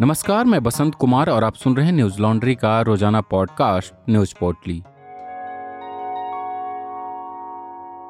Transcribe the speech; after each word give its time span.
नमस्कार, 0.00 0.44
मैं 0.44 0.62
बसंत 0.62 0.94
कुमार 0.94 1.30
और 1.30 1.44
आप 1.44 1.54
सुन 1.54 1.76
रहे 1.76 1.86
हैं 1.86 1.92
न्यूज़ 1.92 2.20
लॉन्ड्री 2.20 2.54
का 2.54 2.80
रोज़ाना 2.80 3.20
पॉडकास्ट, 3.20 3.94
न्यूज़ 4.10 4.34
पोर्टली। 4.40 4.78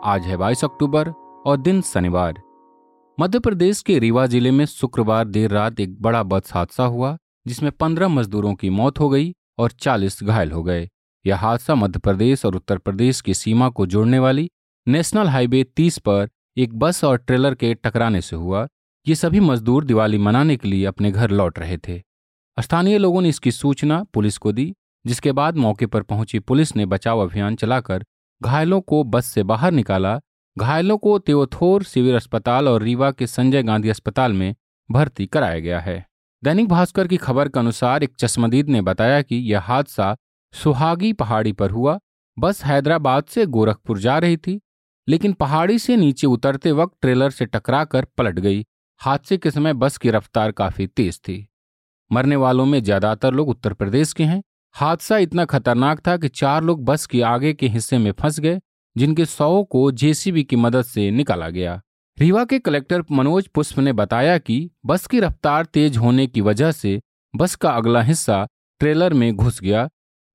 आज 0.05 0.23
है 0.27 0.37
22 0.37 0.65
अक्टूबर 0.65 1.09
और 1.47 1.57
दिन 1.57 1.83
शनिवार। 1.83 2.35
मध्य 3.21 3.39
प्रदेश 3.39 3.83
के 3.83 3.99
रीवा 3.99 4.27
ज़िले 4.27 4.51
में 4.51 4.65
शुक्रवार 4.67 5.25
देर 5.25 5.51
रात 5.51 5.81
एक 5.81 6.03
बड़ा 6.03 6.23
बस 6.23 6.51
हादसा 6.55 6.85
हुआ, 6.85 7.17
जिसमें 7.47 7.73
15 7.73 8.09
मजदूरों 8.09 8.55
की 8.55 8.71
मौत 8.71 9.01
हो 9.01 9.09
गई 9.09 9.35
और 9.59 9.71
40 9.71 10.23
घायल 10.23 10.53
हो 10.53 10.63
गए। 10.63 10.89
यह 11.27 11.37
हादसा 11.37 11.75
मध्य 11.75 11.99
प्रदेश 11.99 12.45
और 12.45 12.57
उत्तर 12.57 12.79
प्रदेश 12.79 13.21
की 13.21 13.35
सीमा 13.35 13.69
को 13.69 13.87
जोड़ने 13.87 14.19
वाली 14.19 14.51
नेशनल 14.89 15.29
हाईवे 15.29 15.65
30 15.77 15.99
पर 15.99 16.29
एक 16.57 16.79
बस 16.79 17.05
और 17.05 17.17
ट्रेलर 17.17 17.55
के 17.55 17.75
टकराने 17.75 18.21
से 18.21 18.37
हुआ 18.37 18.69
ये 19.07 19.15
सभी 19.15 19.41
मजदूर 19.41 19.85
दिवाली 19.85 20.19
मनाने 20.19 20.57
के 20.57 20.69
लिए 20.69 20.85
अपने 20.85 21.11
घर 21.11 21.31
लौट 21.31 21.59
रहे 21.59 21.77
थे। 21.79 22.01
स्थानीय 22.59 22.99
लोगों 22.99 23.21
ने 23.23 23.29
इसकी 23.29 23.51
सूचना 23.51 24.03
पुलिस 24.05 24.39
को 24.39 24.53
दी, 24.53 24.75
जिसके 25.05 25.33
बाद 25.33 25.57
मौके 25.57 25.87
पर 25.87 26.03
पहुँची 26.03 26.39
पुलिस 26.39 26.75
ने 26.77 26.87
बचाव 26.87 27.21
अभियान 27.21 27.57
चलाकर 27.57 28.05
घायलों 28.41 28.81
को 28.81 29.03
बस 29.05 29.27
से 29.27 29.43
बाहर 29.43 29.73
निकाला। 29.73 30.19
घायलों 30.57 30.97
को 30.99 31.19
त्योथोर 31.19 31.83
सिविल 31.83 32.15
अस्पताल 32.15 32.69
और 32.69 32.83
रीवा 32.83 33.11
के 33.11 33.27
संजय 33.27 33.63
गांधी 33.63 33.89
अस्पताल 33.89 34.33
में 34.33 34.55
भर्ती 34.91 35.27
कराया 35.27 35.59
गया 35.59 35.81
है। 35.81 36.05
दैनिक 36.43 36.69
भास्कर 36.69 37.09
की 37.09 37.17
खबर 37.17 37.49
के 37.49 37.59
अनुसार 37.59 38.03
एक 38.03 38.15
चश्मदीद 38.19 38.69
ने 38.69 38.81
बताया 38.83 39.23
कि 39.23 39.37
यह 39.53 39.61
हादसा 39.61 40.17
सुहागी 40.55 41.13
पहाड़ी 41.13 41.53
पर 41.53 41.71
हुआ। 41.71 41.99
बस 42.37 42.65
हैदराबाद 42.65 43.25
से 43.25 43.47
गोरखपुर 43.47 43.99
जा 43.99 44.19
रही 44.19 44.37
थी, 44.37 44.61
लेकिन 45.09 45.33
पहाड़ी 45.33 45.79
से 45.79 45.97
नीचे 45.97 46.27
उतरते 46.27 46.73
वक्त 46.73 46.97
ट्रेलर 47.01 47.31
से 47.31 47.47
टकराकर 47.47 48.05
पलट 48.19 48.39
गई। 48.39 48.65
हादसे 49.01 49.37
के 49.37 49.51
समय 49.51 49.73
बस 49.73 49.97
की 49.99 50.11
रफ्तार 50.11 50.53
काफ़ी 50.53 50.87
तेज 50.87 51.19
थी। 51.19 51.47
मरने 52.11 52.37
वालों 52.37 52.65
में 52.67 52.83
ज़्यादातर 52.83 53.35
लोग 53.35 53.49
उत्तर 53.49 53.73
प्रदेश 53.73 54.13
के 54.13 54.25
हैं। 54.25 54.43
हादसा 54.75 55.19
इतना 55.19 55.45
खतरनाक 55.45 56.01
था 56.07 56.17
कि 56.17 56.29
चार 56.29 56.65
लोग 56.65 56.85
बस 56.85 57.07
के 57.07 57.21
आगे 57.23 57.53
के 57.53 57.69
हिस्से 57.69 57.99
में 57.99 58.11
फंस 58.13 58.41
गए, 58.41 58.61
जिनके 58.97 59.25
सौ 59.25 59.63
को 59.65 59.91
जेसीबी 59.93 60.45
की 60.45 60.57
मदद 60.57 60.83
से 60.83 61.11
निकाला 61.11 61.49
गया। 61.49 61.81
रीवा 62.19 62.45
के 62.45 62.59
कलेक्टर 62.59 63.05
मनोज 63.11 63.49
पुष्प 63.49 63.79
ने 63.79 63.93
बताया 63.93 64.37
कि 64.39 64.71
बस 64.87 65.07
की 65.07 65.21
रफ्तार 65.21 65.65
तेज 65.65 65.97
होने 65.97 66.27
की 66.27 66.41
वजह 66.41 66.73
से 66.73 67.01
बस 67.35 67.55
का 67.55 67.71
अगला 67.71 68.03
हिस्सा 68.03 68.47
ट्रेलर 68.81 69.15
में 69.15 69.35
घुस 69.37 69.61
गया, 69.61 69.89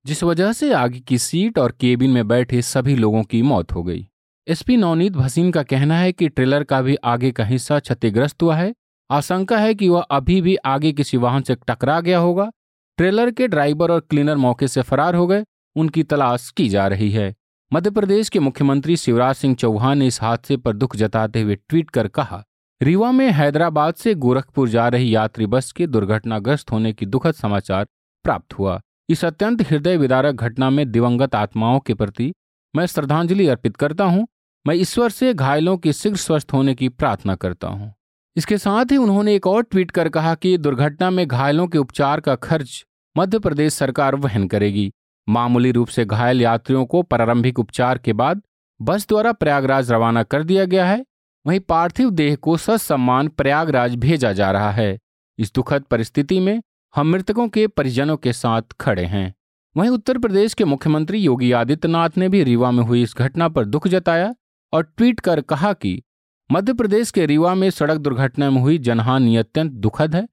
जिस 0.06 0.24
वजह 0.24 0.54
से 0.54 0.74
आगे 0.74 1.00
की 1.00 1.18
सीट 1.18 1.60
और 1.60 1.72
केबिन 1.72 2.12
में 2.12 2.28
बैठे 2.28 2.62
सभी 2.62 2.96
लोगों 2.96 3.24
की 3.24 3.42
मौत 3.42 3.72
हो 3.72 3.84
गई। 3.84 4.08
एसपी 4.48 4.76
नवनीत 4.78 5.14
भसीन 5.14 5.52
का 5.52 5.62
कहना 5.64 5.98
है 5.98 6.12
कि 6.12 6.28
ट्रेलर 6.30 6.64
का 6.64 6.82
भी 6.82 6.96
आगे 7.04 7.32
का 7.32 7.44
हिस्सा 7.46 7.78
क्षतिग्रस्त 7.80 8.44
हुआ 8.44 8.56
है। 8.56 8.74
आशंका 9.10 9.58
है 9.58 9.74
कि 9.74 9.88
वह 9.90 10.02
अभी 10.12 10.40
भी 10.42 10.56
आगे 10.56 10.92
किसी 10.92 11.18
वाहन 11.18 11.42
से 11.42 11.56
टकरा 11.68 12.00
गया 12.02 12.18
होगा। 12.20 12.50
ट्रेलर 12.98 13.32
के 13.32 13.48
ड्राइवर 13.48 13.92
और 13.92 14.00
क्लीनर 14.00 14.36
मौके 14.38 14.68
से 14.68 14.82
फरार 14.82 15.16
हो 15.16 15.28
गए। 15.28 15.44
उनकी 15.76 16.04
तलाश 16.04 16.50
की 16.50 16.68
जा 16.70 16.88
रही 16.88 17.10
है। 17.12 17.34
मध्य 17.72 17.92
प्रदेश 17.92 18.30
के 18.30 18.40
मुख्यमंत्री 18.40 18.98
शिवराज 18.98 19.36
सिंह 19.36 19.56
चौहान 19.56 19.98
ने 19.98 20.08
इस 20.08 20.22
हादसे 20.22 20.58
पर 20.58 20.74
दुख 20.74 20.96
जताते 20.96 21.42
हुए 21.42 21.56
ट्वीट 21.58 21.90
कर 21.90 22.08
कहा, 22.10 22.44
रीवा 22.82 23.12
में 23.12 23.30
हैदराबाद 23.32 23.94
से 23.94 24.16
गोरखपुर 24.16 24.70
जा 24.70 24.88
रही 24.88 25.14
यात्री 25.16 25.46
बस 25.46 25.72
के 25.72 25.88
दुर्घटनाग्रस्त 25.88 26.72
होने 26.72 26.94
की 26.94 27.06
दुखद 27.06 27.34
समाचार 27.34 27.88
प्राप्त 28.26 28.58
हुआ। 28.60 28.80
इस 29.10 29.26
अत्यंत 29.26 29.62
हृदय 29.62 29.98
विदारक 29.98 30.36
घटना 30.36 30.70
में 30.70 30.90
दिवंगत 30.92 31.36
आत्माओं 31.36 31.80
के 31.80 31.94
प्रति 31.94 32.32
मैं 32.74 32.86
श्रद्धांजलि 32.88 33.48
अर्पित 33.48 33.76
करता 33.78 34.04
हूँ। 34.04 34.28
मैं 34.66 34.76
ईश्वर 34.76 35.10
से 35.10 35.34
घायलों 35.34 35.78
के 35.78 35.94
शीघ्र 35.94 36.18
स्वस्थ 36.18 36.54
होने 36.54 36.74
की 36.76 36.88
प्रार्थना 36.90 37.36
करता 37.36 37.68
हूँ। 37.68 37.94
इसके 38.36 38.58
साथ 38.58 38.92
ही 38.92 38.98
उन्होंने 38.98 39.36
एक 39.36 39.48
और 39.48 39.64
ट्वीट 39.64 39.92
कर 39.92 40.10
कहा 40.10 40.36
कि 40.36 40.58
दुर्घटना 40.58 41.10
में 41.10 41.28
घायलों 41.28 41.68
के 41.68 41.78
उपचार 41.78 42.20
का 42.20 42.36
खर्च 42.36 42.86
मध्य 43.16 43.40
प्रदेश 43.40 43.74
सरकार 43.74 44.16
वहन 44.16 44.48
करेगी। 44.48 44.92
मामूली 45.28 45.72
रूप 45.72 45.88
से 45.88 46.06
घायल 46.06 46.42
यात्रियों 46.42 46.86
को 46.86 47.02
प्रारंभिक 47.04 47.60
उपचार 47.60 47.98
के 47.98 48.14
बाद 48.14 48.42
बस 48.80 49.08
द्वारा 49.08 49.32
प्रयागराज 49.32 49.92
रवाना 49.92 50.24
कर 50.24 50.44
दिया 50.44 50.66
गया 50.66 50.86
है। 50.86 51.06
वहीं 51.46 51.60
पार्थिव 51.60 52.10
देह 52.10 52.36
को 52.36 52.56
ससम्मान 52.58 53.28
प्रयागराज 53.28 53.96
भेजा 53.96 54.32
जा 54.34 54.52
रहा 54.52 54.72
है। 54.72 54.98
इस 55.40 55.52
दुखद 55.56 55.84
परिस्थिति 55.84 56.40
में 56.40 56.62
हम 56.96 57.08
मृतकों 57.08 57.48
के 57.48 57.68
परिजनों 57.68 58.18
के 58.18 58.34
साथ 58.34 58.62
खड़े 58.82 59.06
हैं। 59.06 59.34
वहीं 59.76 59.90
उत्तर 59.90 60.18
प्रदेश 60.18 60.54
के 60.54 60.66
मुख्यमंत्री 60.66 61.20
योगी 61.20 61.52
आदित्यनाथ 61.52 62.10
ने 62.18 62.30
भी 62.30 62.44
रीवा 62.44 62.72
में 62.72 62.84
हुई 62.84 63.04
इस 63.04 63.16
घटना 63.18 63.50
पर 63.50 63.66
दुख 63.66 63.88
जताया। 63.88 64.34
और 64.74 64.84
ट्वीट 64.98 65.20
कर 65.20 65.42
कहा 65.42 65.74
कि 65.74 66.04
मध्य 66.52 66.74
प्रदेश 66.74 67.12
के 67.12 67.26
रीवा 67.26 67.56
में 67.56 67.70
सड़क 67.70 67.98
दुर्घटना 67.98 68.50
में 68.50 68.62
हुई 68.62 68.78
जनहानि 68.78 69.36
अत्यंत 69.36 69.72
दुखद 69.72 70.16
है। 70.16 70.28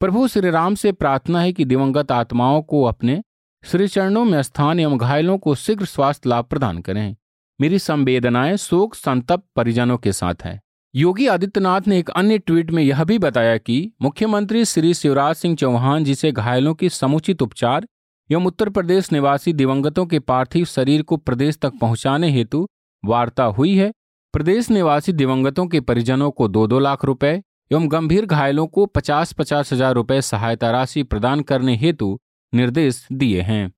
प्रभु 0.00 0.28
श्री 0.28 0.50
राम 0.50 0.74
से 0.74 0.92
प्रार्थना 0.92 1.40
है 1.40 1.52
कि 1.52 1.64
दिवंगत 1.64 2.12
आत्माओं 2.12 2.62
को 2.62 2.84
अपने 2.84 3.22
श्री 3.64 3.88
चरणों 3.88 4.24
में 4.24 4.42
स्थान 4.42 4.80
एवं 4.80 4.98
घायलों 4.98 5.38
को 5.38 5.54
शीघ्र 5.54 5.84
स्वास्थ्य 5.84 6.28
लाभ 6.28 6.44
प्रदान 6.44 6.78
करें। 6.78 7.16
मेरी 7.60 7.78
संवेदनाएँ 7.78 8.56
शोक 8.56 8.94
संतप्त 8.94 9.44
परिजनों 9.56 9.98
के 9.98 10.12
साथ 10.12 10.34
हैं। 10.44 10.60
योगी 10.94 11.26
आदित्यनाथ 11.26 11.80
ने 11.86 11.98
एक 11.98 12.10
अन्य 12.10 12.38
ट्वीट 12.38 12.70
में 12.70 12.82
यह 12.82 13.04
भी 13.04 13.18
बताया 13.18 13.56
कि, 13.56 13.92
मुख्यमंत्री 14.02 14.64
श्री 14.64 14.94
शिवराज 14.94 15.34
सिंह 15.34 15.56
चौहान 15.56 16.04
जिसे 16.04 16.32
घायलों 16.32 16.74
की 16.74 16.88
समुचित 16.88 17.42
उपचार 17.42 17.86
एवं 18.30 18.44
उत्तर 18.44 18.68
प्रदेश 18.68 19.12
निवासी 19.12 19.52
दिवंगतों 19.52 20.06
के 20.06 20.18
पार्थिव 20.18 20.64
शरीर 20.64 21.02
को 21.02 21.16
प्रदेश 21.16 21.58
तक 21.58 21.72
पहुँचाने 21.80 22.30
हेतु 22.30 22.68
वार्ता 23.04 23.44
हुई 23.44 23.74
है। 23.76 23.92
प्रदेश 24.34 24.70
निवासी 24.70 25.12
दिवंगतों 25.12 25.66
के 25.66 25.80
परिजनों 25.80 26.30
को 26.30 26.48
दो 26.48 26.66
दो 26.66 26.78
लाख 26.78 27.04
रुपए 27.04 27.32
एवं 27.70 27.90
गंभीर 27.92 28.26
घायलों 28.26 28.66
को 28.66 28.86
पचास 28.86 29.32
पचास 29.32 29.72
हज़ार 29.72 29.94
रुपए 29.94 30.20
सहायता 30.22 30.70
राशि 30.70 31.02
प्रदान 31.02 31.40
करने 31.40 31.76
हेतु 31.76 32.18
निर्देश 32.52 33.06
दिए 33.12 33.40
हैं। 33.40 33.72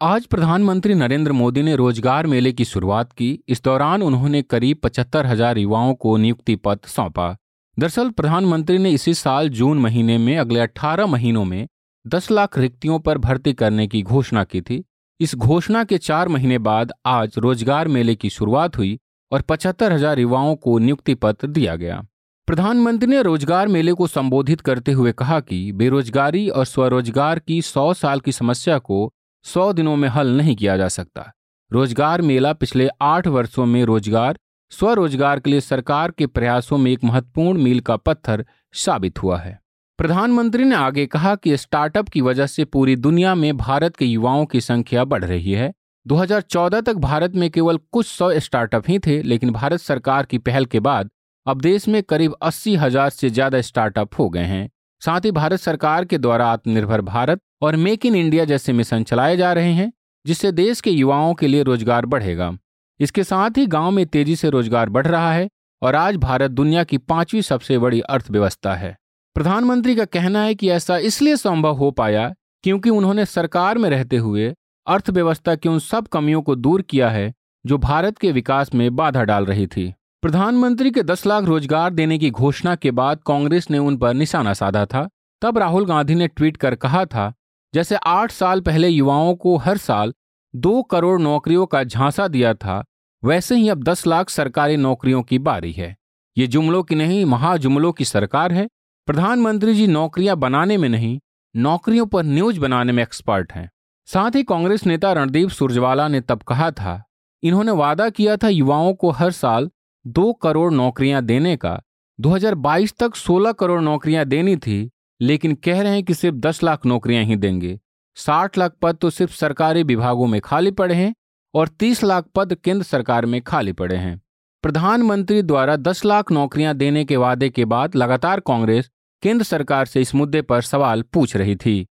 आज 0.00 0.26
प्रधानमंत्री 0.26 0.94
नरेंद्र 0.94 1.32
मोदी 1.32 1.62
ने 1.62 1.76
रोज़गार 1.76 2.26
मेले 2.26 2.52
की 2.52 2.64
शुरुआत 2.64 3.12
की। 3.12 3.38
इस 3.48 3.62
दौरान 3.64 4.02
उन्होंने 4.02 4.42
करीब 4.42 4.80
पचहत्तर 4.82 5.26
हज़ार 5.26 5.58
युवाओं 5.58 5.94
को 5.94 6.16
नियुक्ति 6.16 6.56
पत्र 6.56 6.88
सौंपा। 6.88 7.36
दरअसल 7.76 8.10
प्रधानमंत्री 8.10 8.78
ने 8.78 8.90
इसी 8.90 9.14
साल 9.14 9.48
जून 9.48 9.78
महीने 9.78 10.18
में 10.18 10.36
अगले 10.38 10.60
18 10.60 11.06
महीनों 11.06 11.44
में 11.44 11.66
10 12.04 12.30
लाख 12.30 12.58
रिक्तियों 12.58 12.98
पर 12.98 13.18
भर्ती 13.18 13.52
करने 13.52 13.86
की 13.86 14.02
घोषणा 14.02 14.44
की 14.44 14.60
थी। 14.60 14.84
इस 15.20 15.34
घोषणा 15.34 15.82
के 15.84 15.96
चार 15.98 16.28
महीने 16.28 16.58
बाद 16.58 16.92
आज 17.06 17.38
रोज़गार 17.38 17.88
मेले 17.88 18.14
की 18.14 18.28
शुरुआत 18.30 18.76
हुई 18.78 18.98
और 19.32 19.42
पचहत्तर 19.42 19.92
हज़ार 19.92 20.18
युवाओं 20.18 20.54
को 20.56 20.78
नियुक्ति 20.78 21.14
पत्र 21.14 21.46
दिया 21.46 21.74
गया। 21.76 22.00
प्रधानमंत्री 22.48 23.08
ने 23.10 23.22
रोज़गार 23.22 23.68
मेले 23.68 23.92
को 23.92 24.06
संबोधित 24.06 24.60
करते 24.60 24.92
हुए 24.92 25.12
कहा 25.12 25.40
कि 25.40 25.60
बेरोजगारी 25.72 26.48
और 26.48 26.64
स्वरोजगार 26.64 27.38
की 27.38 27.60
सौ 27.62 27.92
साल 27.94 28.20
की 28.20 28.32
समस्या 28.32 28.78
को 28.78 29.12
सौ 29.44 29.72
दिनों 29.72 29.96
में 29.96 30.08
हल 30.08 30.36
नहीं 30.36 30.56
किया 30.56 30.76
जा 30.76 30.88
सकता। 30.88 31.32
रोज़गार 31.70 32.22
मेला 32.22 32.52
पिछले 32.52 32.88
आठ 33.02 33.26
वर्षों 33.26 33.66
में 33.66 33.84
रोज़गार, 33.84 34.38
स्वरोजगार 34.72 35.40
के 35.40 35.50
लिए 35.50 35.60
सरकार 35.60 36.10
के 36.10 36.26
प्रयासों 36.26 36.78
में 36.78 36.90
एक 36.92 37.04
महत्वपूर्ण 37.04 37.62
मील 37.62 37.80
का 37.80 37.96
पत्थर 37.96 38.44
साबित 38.74 39.22
हुआ 39.22 39.38
है। 39.38 39.58
प्रधानमंत्री 39.98 40.64
ने 40.64 40.74
आगे 40.74 41.04
कहा 41.06 41.34
कि 41.34 41.56
स्टार्टअप 41.56 42.08
की 42.08 42.20
वजह 42.20 42.46
से 42.46 42.64
पूरी 42.64 42.94
दुनिया 42.96 43.34
में 43.34 43.56
भारत 43.56 43.96
के 43.96 44.04
युवाओं 44.04 44.44
की 44.46 44.60
संख्या 44.60 45.04
बढ़ 45.04 45.24
रही 45.24 45.52
है। 45.52 45.72
2014 46.06 46.80
तक 46.80 46.96
भारत 46.96 47.34
में 47.34 47.48
केवल 47.50 47.78
कुछ 47.92 48.06
सौ 48.06 48.30
स्टार्टअप 48.32 48.84
ही 48.88 48.98
थे, 48.98 49.20
लेकिन 49.22 49.50
भारत 49.50 49.80
सरकार 49.80 50.26
की 50.26 50.38
पहल 50.38 50.64
के 50.64 50.80
बाद 50.80 51.10
अब 51.46 51.60
देश 51.60 51.88
में 51.88 52.02
करीब 52.02 52.34
अस्सी 52.42 52.74
हज़ार 52.76 53.10
से 53.10 53.30
ज़्यादा 53.30 53.60
स्टार्टअप 53.60 54.18
हो 54.18 54.28
गए 54.28 54.44
हैं। 54.44 54.68
साथ 55.02 55.24
ही 55.24 55.30
भारत 55.30 55.60
सरकार 55.60 56.04
के 56.04 56.18
द्वारा 56.18 56.46
आत्मनिर्भर 56.46 57.00
भारत 57.00 57.40
और 57.62 57.76
मेक 57.78 58.06
इन 58.06 58.14
इंडिया 58.14 58.44
जैसे 58.44 58.72
मिशन 58.72 59.04
चलाए 59.04 59.36
जा 59.36 59.52
रहे 59.52 59.72
हैं, 59.72 59.92
जिससे 60.24 60.52
देश 60.52 60.80
के 60.80 60.90
युवाओं 60.90 61.34
के 61.34 61.46
लिए 61.46 61.62
रोज़गार 61.62 62.06
बढ़ेगा। 62.06 62.52
इसके 63.00 63.24
साथ 63.24 63.58
ही 63.58 63.66
गाँव 63.66 63.90
में 63.90 64.04
तेज़ी 64.06 64.36
से 64.36 64.50
रोज़गार 64.50 64.88
बढ़ 64.88 65.06
रहा 65.06 65.32
है 65.32 65.48
और 65.82 65.94
आज 65.96 66.16
भारत 66.18 66.50
दुनिया 66.52 66.84
की 66.84 66.98
पांचवी 66.98 67.42
सबसे 67.42 67.78
बड़ी 67.78 68.00
अर्थव्यवस्था 68.00 68.74
है। 68.74 68.96
प्रधानमंत्री 69.36 69.94
का 69.96 70.04
कहना 70.04 70.42
है 70.42 70.54
कि 70.54 70.68
ऐसा 70.70 70.96
इसलिए 70.98 71.36
संभव 71.36 71.74
हो 71.76 71.90
पाया 71.90 72.32
क्योंकि 72.64 72.90
उन्होंने 72.90 73.24
सरकार 73.24 73.78
में 73.78 73.88
रहते 73.90 74.16
हुए 74.16 74.46
अर्थव्यवस्था 74.86 75.54
की 75.54 75.68
उन 75.68 75.78
सब 75.78 76.06
कमियों 76.08 76.40
को 76.42 76.54
दूर 76.54 76.82
किया 76.82 77.10
है 77.10 77.32
जो 77.64 77.78
भारत 77.78 78.18
के 78.18 78.32
विकास 78.32 78.74
में 78.74 78.96
बाधा 78.96 79.22
डाल 79.24 79.44
रही 79.46 79.66
थी। 79.66 79.92
प्रधानमंत्री 80.22 80.90
के 80.90 81.02
10 81.02 81.26
लाख 81.26 81.44
रोज़गार 81.44 81.90
देने 81.90 82.18
की 82.18 82.30
घोषणा 82.30 82.74
के 82.74 82.90
बाद 82.90 83.20
कांग्रेस 83.26 83.70
ने 83.70 83.78
उन 83.78 83.96
पर 83.96 84.14
निशाना 84.14 84.52
साधा 84.52 84.84
था। 84.86 85.08
तब 85.42 85.58
राहुल 85.58 85.86
गांधी 85.86 86.14
ने 86.14 86.28
ट्वीट 86.28 86.56
कर 86.56 86.74
कहा 86.74 87.04
था, 87.04 87.32
जैसे 87.74 87.96
आठ 87.96 88.30
साल 88.30 88.60
पहले 88.60 88.88
युवाओं 88.88 89.34
को 89.34 89.56
हर 89.56 89.76
साल 89.76 90.14
दो 90.54 90.82
करोड़ 90.82 91.20
नौकरियों 91.20 91.66
का 91.66 91.84
झांसा 91.84 92.26
दिया 92.28 92.54
था, 92.54 92.82
वैसे 93.22 93.56
ही 93.56 93.68
अब 93.68 93.82
दस 93.82 94.06
लाख 94.06 94.30
सरकारी 94.30 94.76
नौकरियों 94.76 95.22
की 95.22 95.38
बारी 95.40 95.72
है। 95.72 95.94
ये 96.36 96.46
जुमलों 96.46 96.82
की 96.82 96.94
नहीं, 96.94 97.24
महाजुमलों 97.24 97.92
की 97.92 98.04
सरकार 98.04 98.52
है 98.52 98.66
प्रधानमंत्री 99.08 99.74
जी 99.74 99.86
नौकरियाँ 99.86 100.36
बनाने 100.36 100.76
में 100.76 100.88
नहीं, 100.88 101.18
नौकरियों 101.54 102.06
पर 102.06 102.24
न्यूज़ 102.24 102.58
बनाने 102.60 102.92
में 102.92 103.02
एक्सपर्ट 103.02 103.52
हैं। 103.52 103.70
साथ 104.08 104.30
ही 104.30 104.42
कांग्रेस 104.42 104.84
नेता 104.86 105.12
रणदीप 105.12 105.48
सुरजवाला 105.48 106.08
ने 106.08 106.20
तब 106.20 106.42
कहा 106.42 106.70
था, 106.70 107.02
इन्होंने 107.42 107.72
वादा 107.72 108.08
किया 108.10 108.36
था 108.36 108.48
युवाओं 108.48 108.92
को 108.94 109.10
हर 109.10 109.30
साल 109.30 109.70
दो 110.04 110.32
करोड़ 110.32 110.72
नौकरियाँ 110.72 111.22
देने 111.22 111.56
का। 111.56 111.80
2022 112.18 112.94
तक 112.98 113.14
16 113.14 113.52
करोड़ 113.52 113.80
नौकरियाँ 113.80 114.24
देनी 114.24 114.56
थी, 114.56 114.90
लेकिन 115.20 115.54
कह 115.54 115.80
रहे 115.82 115.92
हैं 115.92 116.04
कि 116.04 116.14
सिर्फ़ 116.14 116.36
दस 116.36 116.62
लाख 116.62 116.86
नौकरियाँ 116.86 117.24
ही 117.24 117.36
देंगे। 117.36 117.78
साठ 118.16 118.58
लाख 118.58 118.74
पद 118.82 118.98
तो 119.00 119.10
सिर्फ़ 119.10 119.32
सरकारी 119.32 119.82
विभागों 119.82 120.26
में 120.26 120.40
खाली 120.40 120.70
पड़े 120.72 120.94
हैं 120.94 121.14
और 121.54 121.68
तीस 121.70 122.04
लाख 122.04 122.28
पद 122.34 122.54
केंद्र 122.54 122.82
सरकार 122.82 123.26
में 123.26 123.40
खाली 123.42 123.72
पड़े 123.72 123.96
हैं। 123.96 124.20
प्रधानमंत्री 124.64 125.42
द्वारा 125.42 125.76
दस 125.78 126.04
लाख 126.04 126.32
नौकरियाँ 126.32 126.74
देने 126.74 127.04
के 127.04 127.16
वादे 127.16 127.50
के 127.50 127.64
बाद 127.64 127.96
लगातार 127.96 128.40
कांग्रेस 128.40 128.90
केंद्र 129.22 129.44
सरकार 129.44 129.86
से 129.86 130.00
इस 130.00 130.14
मुद्दे 130.14 130.42
पर 130.42 130.62
सवाल 130.62 131.02
पूछ 131.02 131.36
रही 131.36 131.56
थी। 131.56 131.86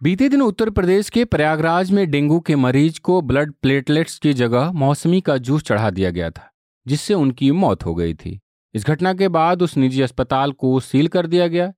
बीते 0.00 0.28
दिन 0.28 0.42
उत्तर 0.42 0.70
प्रदेश 0.70 1.08
के 1.10 1.24
प्रयागराज 1.24 1.90
में 1.90 2.10
डेंगू 2.10 2.38
के 2.40 2.56
मरीज़ 2.56 3.00
को 3.00 3.20
ब्लड 3.22 3.52
प्लेटलेट्स 3.62 4.18
की 4.18 4.32
जगह 4.32 4.70
मौसमी 4.72 5.20
का 5.20 5.36
जूस 5.38 5.62
चढ़ा 5.62 5.90
दिया 5.90 6.10
गया 6.10 6.30
था, 6.30 6.50
जिससे 6.86 7.14
उनकी 7.14 7.50
मौत 7.52 7.84
हो 7.84 7.94
गई 7.94 8.14
थी। 8.14 8.38
इस 8.74 8.86
घटना 8.86 9.12
के 9.14 9.28
बाद 9.28 9.62
उस 9.62 9.76
निजी 9.76 10.02
अस्पताल 10.02 10.52
को 10.52 10.78
सील 10.80 11.08
कर 11.08 11.26
दिया 11.26 11.46
गया। 11.46 11.72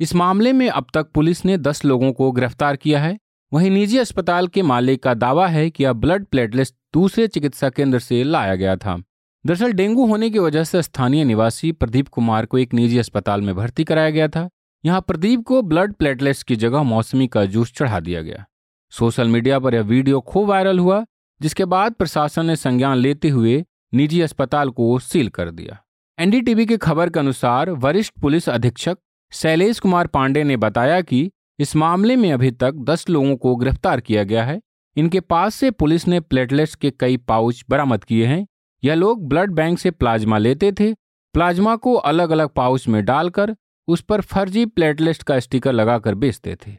इस 0.00 0.14
मामले 0.14 0.52
में 0.52 0.68
अब 0.68 0.86
तक 0.94 1.10
पुलिस 1.10 1.44
ने 1.44 1.58
दस 1.58 1.84
लोगों 1.84 2.12
को 2.12 2.30
गिरफ़्तार 2.32 2.76
किया 2.76 3.00
है। 3.00 3.18
वहीं 3.52 3.70
निजी 3.70 3.98
अस्पताल 3.98 4.46
के 4.48 4.62
मालिक 4.62 5.02
का 5.02 5.14
दावा 5.14 5.46
है 5.48 5.68
कि 5.70 5.84
अब 5.84 5.96
ब्लड 5.96 6.24
प्लेटलेट्स 6.24 6.74
दूसरे 6.94 7.26
चिकित्सा 7.28 7.70
केंद्र 7.70 7.98
से 7.98 8.22
लाया 8.24 8.54
गया 8.54 8.76
था। 8.76 9.02
दरअसल 9.46 9.72
डेंगू 9.72 10.06
होने 10.06 10.30
की 10.30 10.38
वजह 10.38 10.64
से 10.64 10.82
स्थानीय 10.82 11.24
निवासी 11.24 11.72
प्रदीप 11.72 12.08
कुमार 12.08 12.46
को 12.46 12.58
एक 12.58 12.74
निजी 12.74 12.98
अस्पताल 12.98 13.40
में 13.40 13.54
भर्ती 13.54 13.84
कराया 13.84 14.10
गया 14.10 14.28
था। 14.28 14.48
यहाँ 14.84 15.00
प्रदीप 15.00 15.42
को 15.42 15.62
ब्लड 15.62 15.92
प्लेटलेट्स 15.92 16.42
की 16.42 16.56
जगह 16.56 16.82
मौसमी 16.82 17.26
का 17.26 17.44
जूस 17.44 17.72
चढ़ा 17.72 18.00
दिया 18.00 18.22
गया। 18.22 18.44
सोशल 18.90 19.28
मीडिया 19.28 19.58
पर 19.58 19.74
यह 19.74 19.80
वीडियो 19.80 20.20
खूब 20.20 20.48
वायरल 20.48 20.78
हुआ, 20.78 21.04
जिसके 21.40 21.64
बाद 21.64 21.92
प्रशासन 21.92 22.46
ने 22.46 22.56
संज्ञान 22.56 22.96
लेते 22.96 23.28
हुए 23.28 23.64
निजी 23.94 24.20
अस्पताल 24.20 24.70
को 24.70 24.98
सील 24.98 25.28
कर 25.28 25.50
दिया। 25.50 25.82
एनडीटीवी 26.18 26.66
की 26.66 26.76
खबर 26.76 27.10
के 27.10 27.20
अनुसार 27.20 27.70
वरिष्ठ 27.70 28.12
पुलिस 28.20 28.48
अधीक्षक 28.48 28.98
शैलेश 29.32 29.78
कुमार 29.78 30.06
पांडे 30.06 30.44
ने 30.44 30.56
बताया 30.56 31.00
कि 31.00 31.30
इस 31.58 31.76
मामले 31.76 32.16
में 32.16 32.32
अभी 32.32 32.50
तक 32.50 32.74
दस 32.74 33.08
लोगों 33.08 33.36
को 33.36 33.56
गिरफ़्तार 33.56 34.00
किया 34.00 34.24
गया 34.24 34.44
है। 34.44 34.60
इनके 34.96 35.20
पास 35.20 35.54
से 35.54 35.70
पुलिस 35.70 36.08
ने 36.08 36.20
प्लेटलेट्स 36.20 36.74
के 36.74 36.90
कई 36.90 37.16
पाउच 37.16 37.64
बरामद 37.70 38.04
किए 38.04 38.26
हैं। 38.26 38.46
यह 38.84 38.94
लोग 38.94 39.28
ब्लड 39.28 39.50
बैंक 39.50 39.78
से 39.78 39.90
प्लाज्मा 39.90 40.38
लेते 40.38 40.72
थे, 40.72 40.92
प्लाज्मा 41.34 41.76
को 41.76 41.94
अलग 41.94 42.30
अलग 42.30 42.48
पाउच 42.48 42.88
में 42.88 43.04
डालकर 43.04 43.56
उस 43.88 44.00
पर 44.00 44.20
फर्जी 44.20 44.64
प्लेटलेट्स 44.66 45.22
का 45.22 45.38
स्टिकर 45.40 45.72
लगाकर 45.72 46.14
बेचते 46.14 46.56
थे। 46.66 46.70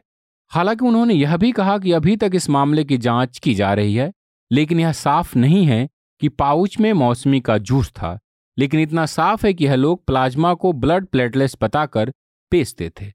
हालाँकि 0.50 0.84
उन्होंने 0.84 1.14
यह 1.14 1.36
भी 1.36 1.52
कहा 1.52 1.78
कि 1.78 1.92
अभी 1.92 2.16
तक 2.16 2.30
इस 2.34 2.50
मामले 2.50 2.84
की 2.84 2.98
जाँच 2.98 3.38
की 3.38 3.54
जा 3.54 3.72
रही 3.74 3.94
है, 3.94 4.12
लेकिन 4.50 4.80
यह 4.80 4.92
साफ़ 4.92 5.38
नहीं 5.38 5.64
है 5.66 5.88
कि 6.20 6.28
पाउच 6.28 6.78
में 6.80 6.92
मौसमी 6.92 7.40
का 7.40 7.58
जूस 7.58 7.90
था, 7.90 8.18
लेकिन 8.58 8.80
इतना 8.80 9.06
साफ़ 9.06 9.46
है 9.46 9.54
कि 9.54 9.64
यह 9.64 9.74
लोग 9.74 10.04
प्लाज्मा 10.04 10.54
को 10.54 10.72
ब्लड 10.72 11.06
प्लेटलेट्स 11.06 11.56
बताकर 11.62 12.12
बेचते 12.52 12.90
थे। 13.00 13.06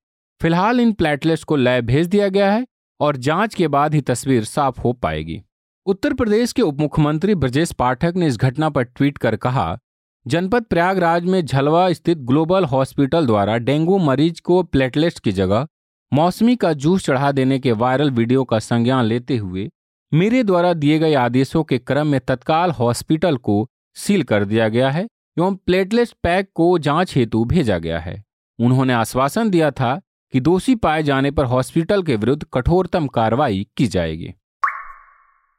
फ़िलहाल 0.41 0.79
इन 0.79 0.93
प्लेटलेट्स 0.93 1.43
को 1.43 1.55
लैब 1.55 1.85
भेज 1.85 2.07
दिया 2.07 2.27
गया 2.27 2.51
है 2.51 2.65
और 2.99 3.17
जाँच 3.17 3.55
के 3.55 3.67
बाद 3.67 3.93
ही 3.93 4.01
तस्वीर 4.01 4.43
साफ़ 4.43 4.81
हो 4.81 4.93
पाएगी। 4.93 5.41
उत्तर 5.87 6.13
प्रदेश 6.13 6.51
के 6.53 6.61
उप 6.61 6.79
मुख्यमंत्री 6.79 7.33
ब्रजेश 7.35 7.71
पाठक 7.71 8.13
ने 8.15 8.27
इस 8.27 8.37
घटना 8.37 8.69
पर 8.69 8.83
ट्वीट 8.83 9.17
कर 9.17 9.35
कहा, 9.35 9.77
जनपद 10.25 10.63
प्रयागराज 10.63 11.25
में 11.25 11.45
झलवा 11.45 11.91
स्थित 11.93 12.17
ग्लोबल 12.17 12.63
हॉस्पिटल 12.65 13.25
द्वारा 13.25 13.57
डेंगू 13.57 13.97
मरीज़ 13.97 14.41
को 14.41 14.61
प्लेटलेट्स 14.63 15.19
की 15.19 15.31
जगह 15.31 15.67
मौसमी 16.11 16.55
का 16.55 16.71
जूस 16.73 17.05
चढ़ा 17.05 17.31
देने 17.31 17.59
के 17.59 17.71
वायरल 17.71 18.11
वीडियो 18.11 18.43
का 18.43 18.59
संज्ञान 18.59 19.05
लेते 19.05 19.37
हुए 19.37 19.67
मेरे 20.11 20.43
द्वारा 20.43 20.73
दिए 20.73 20.97
गए 20.99 21.13
आदेशों 21.13 21.63
के 21.63 21.77
क्रम 21.77 22.07
में 22.07 22.19
तत्काल 22.19 22.71
हॉस्पिटल 22.71 23.37
को 23.37 23.55
सील 23.95 24.23
कर 24.23 24.45
दिया 24.45 24.67
गया 24.67 24.89
है 24.89 25.03
एवं 25.37 25.55
प्लेटलेट्स 25.55 26.11
पैक 26.23 26.49
को 26.55 26.77
जाँच 26.79 27.15
हेतु 27.15 27.43
भेजा 27.45 27.77
गया 27.77 27.99
है। 27.99 28.23
उन्होंने 28.59 28.93
आश्वासन 28.93 29.49
दिया 29.49 29.71
था 29.71 29.95
कि 30.33 30.39
दोषी 30.39 30.75
पाए 30.75 31.03
जाने 31.03 31.31
पर 31.31 31.45
हॉस्पिटल 31.45 32.03
के 32.03 32.15
विरुद्ध 32.15 32.43
कठोरतम 32.53 33.07
कार्रवाई 33.07 33.65
की 33.77 33.87
जाएगी। 33.87 34.33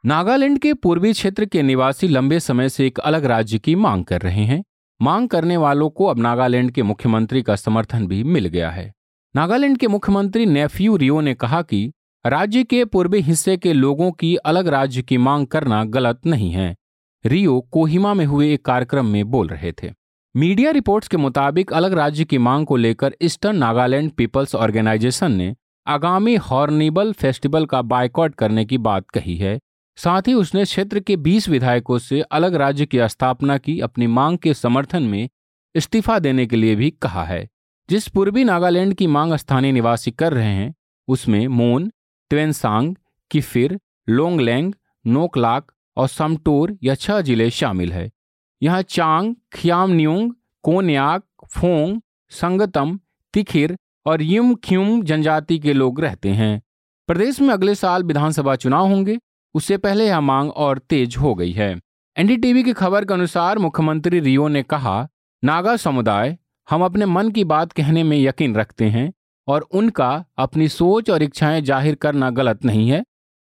नागालैंड 0.05 0.59
के 0.59 0.75
पूर्वी 0.75 1.13
क्षेत्र 1.13 1.45
के 1.45 1.63
निवासी 1.63 2.09
लंबे 2.09 2.41
समय 2.41 2.69
से 2.69 2.87
एक 2.87 2.99
अलग 2.99 3.25
राज्य 3.25 3.59
की 3.59 3.75
मांग 3.75 4.05
कर 4.05 4.21
रहे 4.21 4.45
हैं। 4.45 4.65
मांग 5.03 5.29
करने 5.29 5.57
वालों 5.57 5.91
को 5.91 6.07
अब 6.07 6.19
नागालैंड 6.19 6.71
के 6.71 6.83
मुख्यमंत्री 6.83 7.43
का 7.43 7.57
समर्थन 7.57 8.07
भी 8.07 8.25
मिल 8.25 8.47
गया 8.47 8.71
है। 8.71 8.95
नागालैंड 9.37 9.79
के 9.79 9.87
मुख्यमंत्री 9.87 10.47
नेफ्यू 10.47 10.97
रियो 10.97 11.21
ने 11.21 11.35
कहा 11.35 11.63
कि 11.63 11.93
राज्य 12.27 12.65
के 12.65 12.85
पूर्वी 12.85 13.21
हिस्से 13.21 13.57
के 13.57 13.73
लोगों 13.73 14.13
की 14.13 14.37
अलग 14.37 14.69
राज्य 14.69 15.03
की 15.03 15.19
मांग 15.19 15.47
करना 15.47 15.85
गलत 15.85 16.21
नहीं 16.27 16.51
है। 16.51 16.77
रियो 17.27 17.61
कोहिमा 17.61 18.15
में 18.15 18.27
हुए 18.27 18.55
एक 18.55 18.65
कार्यक्रम 18.65 19.07
में 19.07 19.25
बोल 19.25 19.49
रहे 19.49 19.73
थे। 19.73 19.93
मीडिया 20.37 20.71
रिपोर्ट्स 20.71 21.09
के 21.09 21.17
मुताबिक 21.17 21.73
अलग 21.73 21.93
राज्य 21.93 22.25
की 22.25 22.39
मांग 22.39 22.67
को 22.67 22.77
लेकर 22.77 23.17
ईस्टर्न 23.23 23.57
नागालैंड 23.57 24.11
पीपल्स 24.11 24.55
ऑर्गेनाइजेशन 24.55 25.33
ने 25.33 25.57
आगामी 25.87 26.37
हॉर्निबल 26.37 27.13
फेस्टिवल 27.13 27.67
का 27.67 27.83
बायकॉट 27.83 28.35
करने 28.35 28.65
की 28.65 28.79
बात 28.79 29.11
कही 29.11 29.37
है। 29.37 29.61
साथ 30.05 30.23
ही 30.29 30.35
उसने 30.35 30.65
क्षेत्र 30.65 31.01
के 31.01 31.17
20 31.17 31.49
विधायकों 31.49 31.99
से 31.99 32.21
अलग 32.21 32.55
राज्य 32.55 32.87
की 32.87 33.09
स्थापना 33.09 33.59
की 33.59 33.81
अपनी 33.81 34.07
मांग 34.07 34.39
के 34.39 34.55
समर्थन 34.55 35.03
में 35.03 35.29
इस्तीफा 35.75 36.19
देने 36.19 36.47
के 36.47 36.57
लिए 36.57 36.75
भी 36.75 36.91
कहा 36.91 37.25
है। 37.25 37.49
जिस 37.91 38.09
पूर्वी 38.09 38.45
नागालैंड 38.45 38.95
की 38.95 39.07
मांग 39.07 39.35
स्थानीय 39.35 39.73
निवासी 39.73 40.11
कर 40.11 40.33
रहे 40.33 40.53
हैं, 40.55 40.75
उसमें 41.09 41.49
मोन, 41.49 41.93
ट्वेनसांग, 42.31 42.97
किफिर, 43.31 43.81
लोंगलैंग, 44.09 44.75
नोकलाक 45.07 45.73
और 45.97 46.09
समटोर 46.09 46.79
यह 46.83 46.95
छह 46.95 47.21
ज़िले 47.21 47.51
शामिल 47.51 47.93
है। 47.93 48.11
यहाँ 48.63 48.83
चांग, 48.83 49.35
खियामन्यूंग, 49.53 50.33
कोन्याक, 50.63 51.23
फोंग, 51.49 52.01
संगतम, 52.31 52.99
तिखिर 53.35 53.77
और 54.07 54.23
युम 54.23 55.03
जनजाति 55.03 55.59
के 55.59 55.73
लोग 55.73 56.01
रहते 56.01 56.29
हैं। 56.29 56.63
प्रदेश 57.07 57.41
में 57.41 57.49
अगले 57.49 57.75
साल 57.75 58.03
विधानसभा 58.03 58.57
चुनाव 58.57 58.87
होंगे। 58.87 59.19
उससे 59.55 59.77
पहले 59.77 60.07
यह 60.07 60.21
मांग 60.21 60.51
और 60.51 60.79
तेज 60.79 61.17
हो 61.17 61.35
गई 61.35 61.53
है। 61.53 61.71
एनडीटीवी 62.17 62.63
की 62.63 62.73
खबर 62.73 63.05
के 63.05 63.15
अनुसार 63.15 63.59
मुख्यमंत्री 63.59 64.21
रियो 64.21 64.49
ने 64.49 64.63
कहा, 64.63 65.09
नागा 65.43 65.77
समुदाय, 65.77 66.37
हम 66.69 66.85
अपने 66.85 67.07
मन 67.07 67.31
की 67.31 67.45
बात 67.45 67.73
कहने 67.73 68.03
में 68.03 68.17
यकीन 68.19 68.55
रखते 68.55 68.85
हैं 68.85 69.13
और 69.49 69.69
उनका 69.73 70.25
अपनी 70.39 70.69
सोच 70.69 71.11
और 71.11 71.23
इच्छाएँ 71.23 71.61
ज़ाहिर 71.61 71.95
करना 71.95 72.31
गलत 72.31 72.65
नहीं 72.65 72.89
है, 72.91 73.03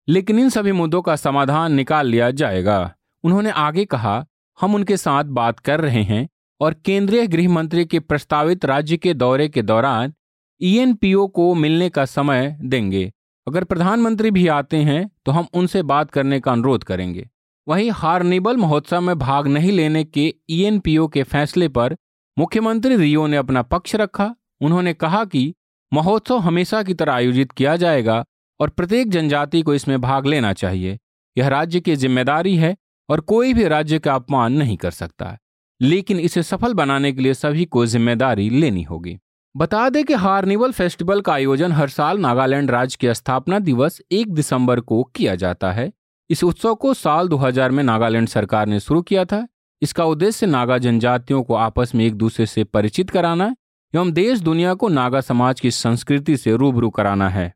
लेकिन 0.08 0.40
इन 0.40 0.50
सभी 0.50 0.72
मुद्दों 0.72 1.02
का 1.02 1.16
समाधान 1.16 1.74
निकाल 1.74 2.08
लिया 2.08 2.32
जाएगा। 2.32 2.80
उन्होंने 3.24 3.50
आगे 3.50 3.86
कहा, 3.86 4.26
हम 4.60 4.76
उनके 4.76 4.98
साथ 4.98 5.24
बात 5.24 5.60
कर 5.60 5.82
रहे 5.82 6.04
हैं 6.04 6.28
और 6.62 6.74
केंद्रीय 6.86 7.28
गृह 7.28 7.50
मंत्री 7.50 7.86
के 7.86 8.00
प्रस्तावित 8.00 8.66
राज्य 8.66 8.98
के 8.98 9.14
दौरे 9.14 9.48
के 9.50 9.62
दौरान 9.62 10.14
ईएनपीओ 10.62 11.27
को 11.27 11.54
मिलने 11.54 11.89
का 11.89 12.06
समय 12.06 12.58
देंगे। 12.62 13.12
अगर 13.48 13.63
प्रधानमंत्री 13.63 14.30
भी 14.32 14.48
आते 14.48 14.77
हैं 14.77 15.10
तो 15.25 15.32
हम 15.32 15.48
उनसे 15.54 15.82
बात 15.84 16.10
करने 16.12 16.39
का 16.39 16.51
अनुरोध 16.51 16.84
करेंगे। 16.84 17.27
वहीं 17.68 17.89
हार्निबल 17.92 18.58
महोत्सव 18.58 19.01
में 19.01 19.18
भाग 19.20 19.48
नहीं 19.48 19.72
लेने 19.72 20.04
के 20.04 20.34
ईएनपीओ 20.50 21.08
के 21.08 21.24
फैसले 21.25 21.68
पर 21.70 21.96
मुख्यमंत्री 22.38 22.96
रियो 22.96 23.25
ने 23.27 23.38
अपना 23.38 23.62
पक्ष 23.63 23.96
रखा। 23.96 24.34
उन्होंने 24.62 24.94
कहा 24.94 25.24
कि 25.25 25.54
महोत्सव 25.92 26.38
हमेशा 26.39 26.82
की 26.84 26.94
तरह 26.94 27.13
आयोजित 27.13 27.51
किया 27.51 27.75
जाएगा 27.75 28.24
और 28.60 28.70
प्रत्येक 28.70 29.12
जनजाति 29.12 29.62
को 29.62 29.74
इसमें 29.74 30.00
भाग 30.01 30.25
लेना 30.25 30.51
चाहिए। 30.54 30.98
यह 31.38 31.48
राज्य 31.48 31.80
की 31.80 31.96
ज़िम्मेदारी 31.96 32.56
है 32.56 32.75
और 33.10 33.20
कोई 33.24 33.54
भी 33.54 33.68
राज्य 33.68 34.00
का 34.00 34.16
अपमान 34.16 34.54
नहीं 34.54 34.77
कर 34.77 34.92
सकता। 34.92 35.38
लेकिन 35.82 36.20
इसे 36.20 36.44
सफल 36.44 36.74
बनाने 36.74 37.12
के 37.12 37.22
लिए 37.22 37.34
सभी 37.34 37.66
को 37.66 37.86
ज़िम्मेदारी 37.86 38.50
लेनी 38.50 38.84
होगी। 38.84 39.18
बता 39.58 39.90
दें 39.90 40.04
कि 40.04 40.14
हार्निवल 40.14 40.72
फेस्टिवल 40.72 41.22
का 41.22 41.34
आयोजन 41.34 41.72
हर 41.72 41.90
साल 41.90 42.20
नागालैंड 42.20 42.72
राज्य 42.72 42.98
के 43.00 43.14
स्थापना 43.14 43.60
दिवस 43.60 44.02
एक 44.12 44.34
दिसंबर 44.34 44.80
को 44.80 45.04
किया 45.04 45.36
जाता 45.36 45.72
है। 45.72 45.94
इस 46.30 46.44
उत्सव 46.44 46.76
को 46.76 46.94
साल 46.94 47.28
2000 47.28 47.72
में 47.72 47.84
नागालैंड 47.84 48.28
सरकार 48.28 48.68
ने 48.68 48.80
शुरू 48.80 49.02
किया 49.02 49.26
था। 49.26 49.48
इसका 49.82 50.06
उद्देश्य 50.06 50.46
नागा 50.46 50.78
जनजातियों 50.78 51.44
को 51.44 51.54
आपस 51.54 51.92
में 51.96 52.06
एक 52.06 52.16
दूसरे 52.16 52.46
से 52.46 52.64
परिचित 52.64 53.10
कराना 53.10 53.56
एवं 53.96 54.12
देश 54.12 54.40
दुनिया 54.40 54.74
को 54.74 54.88
नागा 54.88 55.22
समाज 55.22 55.60
की 55.60 55.72
संस्कृति 55.72 56.38
से 56.38 56.56
रूबरू 56.56 56.90
कराना 56.90 57.30
है। 57.30 57.54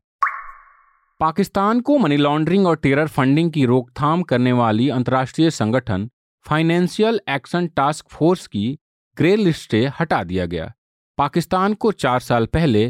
पाकिस्तान 1.20 1.80
को 1.80 1.98
मनी 1.98 2.16
लॉन्ड्रिंग 2.16 2.66
और 2.66 2.76
टेरर 2.76 3.06
फंडिंग 3.06 3.52
की 3.52 3.64
रोकथाम 3.64 4.22
करने 4.22 4.52
वाली 4.52 4.88
अंतर्राष्ट्रीय 4.88 5.50
संगठन 5.50 6.10
फाइनेंशियल 6.46 7.20
एक्शन 7.28 7.66
टास्क 7.66 8.08
फोर्स 8.08 8.46
की 8.46 8.78
ग्रे 9.16 9.36
लिस्ट 9.36 9.70
से 9.70 9.90
हटा 10.00 10.24
दिया 10.24 10.46
गया। 10.46 10.72
पाकिस्तान 11.18 11.74
को 11.74 11.92
चार 11.92 12.20
साल 12.20 12.46
पहले 12.46 12.82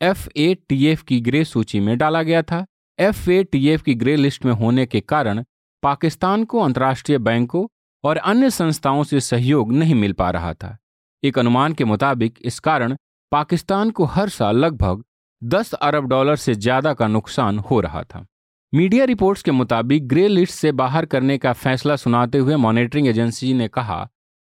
एफ़ 0.00 0.28
ए 0.36 0.54
टी 0.68 0.86
एफ़ 0.86 1.04
की 1.04 1.20
ग्रे 1.20 1.44
सूची 1.44 1.80
में 1.80 1.96
डाला 1.98 2.22
गया 2.22 2.42
था। 2.42 2.64
एफ़ 2.98 3.30
ए 3.30 3.42
टी 3.44 3.68
एफ़ 3.68 3.82
की 3.82 3.94
ग्रे 3.94 4.16
लिस्ट 4.16 4.44
में 4.44 4.52
होने 4.52 4.86
के 4.86 5.00
कारण 5.00 5.44
पाकिस्तान 5.82 6.44
को 6.44 6.60
अंतर्राष्ट्रीय 6.60 7.18
बैंकों 7.18 7.66
और 8.04 8.16
अन्य 8.16 8.50
संस्थाओं 8.50 9.02
से 9.04 9.20
सहयोग 9.20 9.72
नहीं 9.72 9.94
मिल 9.94 10.12
पा 10.12 10.30
रहा 10.30 10.52
था। 10.54 10.76
एक 11.22 11.38
अनुमान 11.38 11.72
के 11.72 11.84
मुताबिक 11.84 12.38
इस 12.42 12.58
कारण 12.58 12.96
पाकिस्तान 13.32 13.90
को 13.90 14.04
हर 14.04 14.28
साल 14.28 14.56
लगभग 14.56 15.04
10 15.42 15.72
अरब 15.74 16.08
डॉलर 16.08 16.36
से 16.36 16.54
ज़्यादा 16.54 16.92
का 16.94 17.06
नुकसान 17.06 17.58
हो 17.60 17.80
रहा 17.80 18.02
था। 18.02 18.26
मीडिया 18.72 19.04
रिपोर्ट्स 19.04 19.42
के 19.42 19.50
मुताबिक 19.50 20.08
ग्रे 20.08 20.28
लिस्ट 20.28 20.54
से 20.54 20.72
बाहर 20.72 21.06
करने 21.06 21.38
का 21.38 21.52
फैसला 21.52 21.96
सुनाते 21.96 22.38
हुए 22.38 22.56
मॉनिटरिंग 22.56 23.08
एजेंसी 23.08 23.54
ने 23.54 23.68
कहा 23.68 24.08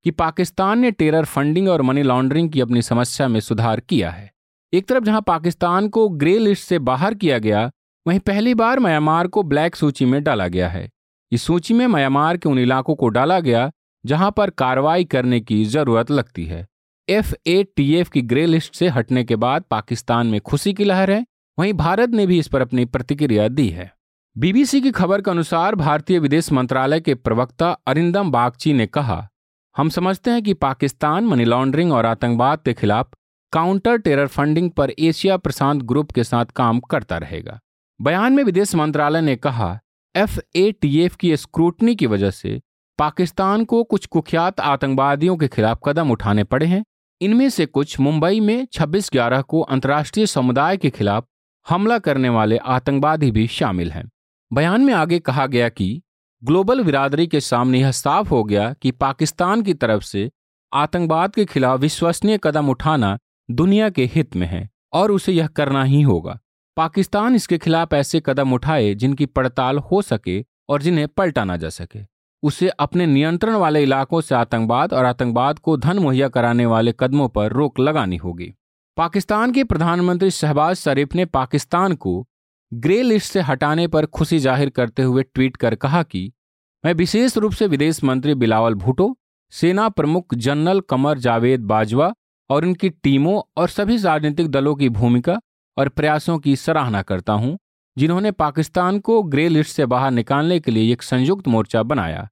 कि 0.06 0.12
पाकिस्तान 0.12 0.80
ने 0.80 0.92
टेरर 0.92 1.26
फंडिंग 1.26 1.70
और 1.70 1.82
मनी 1.82 2.04
लॉन्ड्रिंग 2.04 2.50
की 2.50 2.62
अपनी 2.62 2.82
समस्या 2.82 3.28
में 3.28 3.40
सुधार 3.40 3.80
किया 3.80 4.12
है। 4.12 4.32
एक 4.74 4.86
तरफ़ 4.86 5.04
जहाँ 5.04 5.22
पाकिस्तान 5.22 5.88
को 5.88 6.10
ग्रे 6.10 6.38
लिस्ट 6.40 6.64
से 6.64 6.80
बाहर 6.80 7.14
किया 7.14 7.40
गया, 7.40 7.72
वहीं 8.08 8.20
पहली 8.20 8.54
बार 8.54 8.80
म्यांमार 8.80 9.28
को 9.28 9.44
ब्लैक 9.44 9.76
सूची 9.76 10.06
में 10.06 10.24
डाला 10.24 10.48
गया 10.48 10.70
है। 10.70 10.90
इस 11.32 11.42
सूची 11.42 11.74
में 11.74 11.88
म्यांमार 11.88 12.38
के 12.38 12.50
उन 12.50 12.60
इलाकों 12.60 12.96
को 12.96 13.10
डाला 13.10 13.40
गया, 13.40 13.72
जहाँ 14.06 14.32
पर 14.32 14.50
कार्रवाई 14.50 15.04
करने 15.04 15.40
की 15.40 15.66
ज़रूरत 15.66 16.12
लगती 16.12 16.46
है। 16.46 16.68
एफ़ 17.10 17.34
ए 17.48 17.64
टी 17.76 17.96
एफ़ 17.96 18.10
की 18.10 18.22
ग्रे 18.22 18.46
लिस्ट 18.46 18.76
से 18.76 18.88
हटने 18.88 19.24
के 19.24 19.36
बाद 19.36 19.64
पाकिस्तान 19.72 20.28
में 20.28 20.42
खुशी 20.42 20.74
की 20.74 20.84
लहर 20.84 21.12
है, 21.12 21.26
वहीं 21.60 21.74
भारत 21.74 22.10
ने 22.10 22.28
भी 22.28 22.40
इस 22.40 22.48
पर 22.48 22.62
अपनी 22.62 22.86
प्रतिक्रिया 22.86 23.48
दी 23.48 23.70
है। 23.70 23.94
बीबीसी 24.38 24.82
की 24.82 24.92
खबर 24.92 25.22
के 25.22 25.32
अनुसार 25.32 25.76
भारतीय 25.76 26.20
विदेश 26.20 26.52
मंत्रालय 26.52 27.00
के 27.00 27.16
प्रवक्ता 27.16 27.72
अरिंदम 27.88 28.32
बागची 28.32 28.74
ने 28.74 28.88
कहा 28.88 29.28
हम 29.78 29.90
समझते 29.90 30.32
हैं 30.32 30.44
कि 30.44 30.54
पाकिस्तान 30.54 31.26
मनी 31.26 31.46
लॉन्ड्रिंग 31.46 31.94
और 31.94 32.06
आतंकवाद 32.06 32.60
के 32.60 32.74
खिलाफ 32.74 33.10
काउंटर 33.52 33.98
टेरर 33.98 34.28
फंडिंग 34.28 34.72
पर 34.72 34.92
एशिया 35.00 35.38
प्रशांत 35.38 35.82
ग्रुप 35.84 36.12
के 36.12 36.24
साथ 36.24 36.46
काम 36.46 36.80
करता 36.80 37.18
रहेगा। 37.18 37.60
बयान 38.02 38.34
में 38.34 38.44
विदेश 38.44 38.76
मंत्रालय 38.76 39.22
ने 39.22 39.36
कहा, 39.36 39.80
एफ़ 40.16 40.40
ए 40.56 40.72
टी 40.72 41.00
एफ़ 41.00 41.18
की 41.18 41.38
स्क्रूटनी 41.38 41.96
की 41.96 42.08
वजह 42.08 42.32
से 42.32 42.62
पाकिस्तान 43.00 43.66
को 43.66 43.84
कुछ 43.84 44.06
कुख्यात 44.06 44.60
आतंकवादियों 44.60 45.38
के 45.38 45.48
खिलाफ 45.48 45.80
कदम 45.86 46.12
उठाने 46.12 46.44
पड़े 46.44 46.66
हैं। 46.66 46.86
इनमें 47.22 47.50
से 47.50 47.66
कुछ 47.66 48.00
मुंबई 48.00 48.40
में 48.40 48.68
26 48.74 49.12
ग्यारह 49.12 49.42
को 49.42 49.62
अंतर्राष्ट्रीय 49.62 50.26
समुदाय 50.26 50.78
के 50.78 50.90
खिलाफ 50.90 51.26
हमला 51.70 52.00
करने 52.00 52.30
वाले 52.30 52.58
आतंकवादी 52.58 53.32
भी 53.32 53.48
शामिल 53.48 53.92
हैं। 53.92 54.10
बयान 54.54 54.82
में 54.82 54.94
आगे 54.94 55.20
कहा 55.20 55.48
गया 55.48 55.70
कि 55.70 56.02
ग्लोबल 56.44 56.84
बिरादरी 56.84 57.26
के 57.28 57.40
सामने 57.40 57.80
यह 57.80 57.92
साफ़ 57.92 58.30
हो 58.30 58.44
गया 58.44 58.74
कि 58.74 58.92
पाकिस्तान 58.92 59.62
की 59.62 59.74
तरफ़ 59.74 60.04
से 60.04 60.30
आतंकवाद 60.72 61.36
के 61.36 61.46
खिलाफ 61.46 61.80
विश्वसनीय 61.80 62.40
कदम 62.44 62.70
उठाना 62.70 63.18
दुनिया 63.50 63.90
के 63.90 64.06
हित 64.06 64.36
में 64.36 64.46
है, 64.48 64.70
और 64.94 65.12
उसे 65.12 65.32
यह 65.32 65.48
करना 65.48 65.84
ही 65.84 66.02
होगा। 66.02 66.38
पाकिस्तान 66.78 67.36
इसके 67.36 67.58
खिलाफ 67.58 67.94
ऐसे 67.94 68.22
कदम 68.26 68.54
उठाए 68.54 68.94
जिनकी 68.94 69.26
पड़ताल 69.26 69.78
हो 69.78 70.02
सके 70.02 70.44
और 70.70 70.82
जिन्हें 70.82 71.08
पलटा 71.08 71.44
ना 71.44 71.58
जा 71.58 71.70
सके। 71.70 72.00
उसे 72.44 72.70
अपने 72.70 73.06
नियंत्रण 73.06 73.56
वाले 73.56 73.84
इलाकों 73.84 74.22
से 74.22 74.36
आतंकवाद 74.36 74.94
और 74.94 75.06
आतंकवाद 75.06 75.60
को 75.60 75.78
धन 75.78 76.00
मुहैया 76.00 76.28
कराने 76.28 76.66
वाले 76.66 76.94
कदमों 77.00 77.30
पर 77.30 77.54
रोक 77.54 77.80
लगानी 77.80 78.18
होगी। 78.18 78.54
पाकिस्तान 78.98 79.52
के 79.52 79.64
प्रधानमंत्री 79.64 80.32
शहबाज 80.32 80.76
शरीफ 80.76 81.16
ने 81.16 81.26
पाकिस्तान 81.26 81.96
को 81.96 82.28
ग्रे 82.72 83.02
लिस्ट 83.04 83.32
से 83.32 83.42
हटाने 83.42 83.88
पर 83.88 84.06
खुशी 84.06 84.38
ज़ाहिर 84.40 84.70
करते 84.70 85.02
हुए 85.02 85.24
ट्वीट 85.24 85.58
कर 85.58 85.76
कहा 85.76 86.02
कि, 86.04 86.32
मैं 86.84 86.94
विशेष 86.94 87.38
रूप 87.38 87.54
से 87.54 87.68
विदेश 87.68 88.04
मंत्री 88.04 88.34
बिलावल 88.34 88.74
भुटो, 88.74 89.16
सेना 89.54 89.88
प्रमुख 89.90 90.36
जनरल 90.36 90.80
कमर 90.80 91.18
जावेद 91.18 91.62
बाजवा 91.62 92.14
और 92.50 92.66
उनकी 92.66 92.90
टीमों 92.90 93.42
और 93.58 93.70
सभी 93.70 93.98
राजनीतिक 93.98 94.48
दलों 94.48 94.76
की 94.76 94.90
भूमिका 94.90 95.40
और 95.78 95.90
प्रयासों 95.90 96.38
की 96.40 96.56
सराहना 96.56 97.02
करता 97.02 97.34
हूँ, 97.34 97.58
जिन्होंने 97.98 98.32
पाकिस्तान 98.32 99.00
को 99.00 99.22
ग्रे 99.24 99.48
लिस्ट 99.50 99.76
से 99.76 99.86
बाहर 99.86 100.12
निकालने 100.12 100.60
के 100.60 100.72
लिए 100.72 100.92
एक 100.94 101.02
संयुक्त 101.02 101.48
मोर्चा 101.48 101.84
बनाया। 101.84 102.28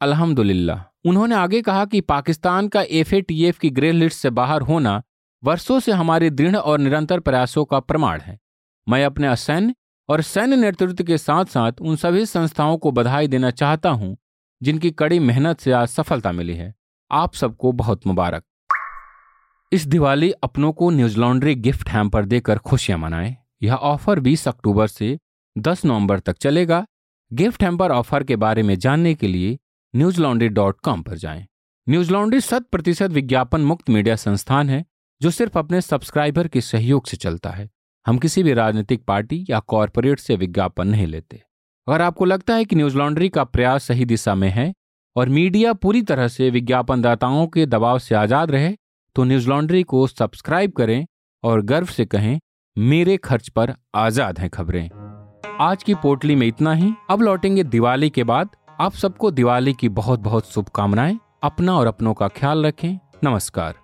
अल्हम्दुलिल्लाह। 0.00 0.82
उन्होंने 1.08 1.34
आगे 1.34 1.60
कहा 1.62 1.84
कि 1.84 2.00
पाकिस्तान 2.00 2.68
का 2.68 2.82
एफएटीएफ 2.82 3.58
की 3.58 3.70
ग्रे 3.70 3.92
लिस्ट 3.92 4.18
से 4.18 4.30
बाहर 4.30 4.62
होना 4.62 5.02
वर्षों 5.42 5.80
से 5.80 5.92
हमारे 5.92 6.30
दृढ़ 6.30 6.56
और 6.56 6.78
निरंतर 6.78 7.20
प्रयासों 7.20 7.64
का 7.64 7.80
प्रमाण 7.80 8.20
है। 8.20 8.38
मैं 8.88 9.04
अपने 9.04 9.26
असैन्य 9.26 9.74
और 10.08 10.22
सैन्य 10.22 10.56
नेतृत्व 10.56 11.04
के 11.04 11.18
साथ 11.18 11.44
साथ 11.44 11.72
उन 11.80 11.96
सभी 11.96 12.26
संस्थाओं 12.26 12.78
को 12.78 12.90
बधाई 12.90 13.28
देना 13.28 13.50
चाहता 13.50 13.90
हूँ, 13.90 14.16
जिनकी 14.62 14.90
कड़ी 14.90 15.18
मेहनत 15.18 15.60
से 15.60 15.72
आज 15.72 15.88
सफलता 15.88 16.32
मिली 16.32 16.54
है। 16.54 16.74
आप 17.12 17.34
सबको 17.34 17.72
बहुत 17.72 18.06
मुबारक। 18.06 18.44
इस 19.72 19.86
दिवाली 19.86 20.30
अपनों 20.30 20.72
को 20.72 20.90
न्यूज़ 20.90 21.18
लॉन्ड्री 21.18 21.54
गिफ्ट 21.54 21.88
हैम्पर 21.88 22.24
देकर 22.24 22.58
खुशियाँ 22.58 22.98
मनाएँ। 22.98 23.36
यह 23.62 23.74
ऑफ़र 23.74 24.20
20 24.20 24.48
अक्टूबर 24.48 24.86
से 24.86 25.18
10 25.58 25.84
नवंबर 25.84 26.18
तक 26.18 26.36
चलेगा। 26.36 26.86
गिफ्ट 27.32 27.62
हैम्पर 27.62 27.90
ऑफ़र 27.90 28.24
के 28.24 28.36
बारे 28.36 28.62
में 28.62 28.78
जानने 28.78 29.14
के 29.14 29.28
लिए 29.28 29.58
न्यूज़ 29.96 30.20
लॉन्ड्री 30.20 30.48
डॉट 30.48 30.80
कॉम 30.80 31.02
पर 31.02 31.16
जाएँ। 31.16 31.46
न्यूज़ 31.88 32.12
लॉन्ड्री 32.12 32.40
शत 32.40 32.66
प्रतिशत 32.72 33.10
विज्ञापन 33.10 33.60
मुक्त 33.60 33.90
मीडिया 33.90 34.16
संस्थान 34.16 34.70
है, 34.70 34.84
जो 35.22 35.30
सिर्फ़ 35.30 35.58
अपने 35.58 35.80
सब्सक्राइबर 35.80 36.48
के 36.48 36.60
सहयोग 36.60 37.06
से 37.06 37.16
चलता 37.16 37.50
है। 37.50 37.70
हम 38.06 38.18
किसी 38.18 38.42
भी 38.42 38.52
राजनीतिक 38.52 39.04
पार्टी 39.04 39.44
या 39.50 39.58
कॉरपोरेट 39.60 40.18
से 40.18 40.36
विज्ञापन 40.36 40.88
नहीं 40.88 41.06
लेते। 41.06 41.40
अगर 41.86 42.02
आपको 42.02 42.24
लगता 42.24 42.54
है 42.54 42.64
कि 42.64 42.76
न्यूज़ 42.76 42.96
लॉन्ड्री 42.96 43.28
का 43.28 43.44
प्रयास 43.44 43.84
सही 43.84 44.04
दिशा 44.04 44.34
में 44.34 44.48
है 44.48 44.72
और 45.16 45.28
मीडिया 45.28 45.72
पूरी 45.72 46.02
तरह 46.02 46.28
से 46.28 46.48
विज्ञापनदाताओं 46.50 47.46
के 47.46 47.66
दबाव 47.66 47.98
से 47.98 48.14
आज़ाद 48.14 48.50
रहे 48.50 48.74
तो 49.16 49.24
न्यूज़ 49.24 49.48
लॉन्ड्री 49.48 49.82
को 49.82 50.06
सब्सक्राइब 50.06 50.72
करें 50.72 51.04
और 51.44 51.62
गर्व 51.62 51.86
से 51.86 52.04
कहें, 52.04 52.38
मेरे 52.76 53.16
खर्च 53.16 53.48
पर 53.48 53.74
आज़ाद 53.94 54.38
हैं 54.38 54.50
खबरें। 54.50 54.88
आज 55.60 55.82
की 55.82 55.94
पोटली 55.94 56.34
में 56.34 56.46
इतना 56.46 56.72
ही। 56.72 56.92
अब 57.10 57.22
लौटेंगे 57.22 57.64
दिवाली 57.64 58.10
के 58.10 58.24
बाद। 58.24 58.48
आप 58.80 58.92
सबको 58.94 59.30
दिवाली 59.30 59.72
की 59.72 59.88
बहुत 59.90 60.20
बहुत 60.20 60.50
शुभकामनाएँ। 60.52 61.18
अपना 61.42 61.76
और 61.76 61.86
अपनों 61.86 62.14
का 62.14 62.28
ख्याल 62.30 62.66
रखें। 62.66 62.98
नमस्कार। 63.24 63.83